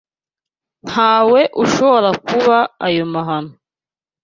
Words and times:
Ntawe 0.87 1.41
ushobora 1.63 2.09
kuba 2.27 2.57
ayo 2.87 3.03
mahano. 3.13 3.53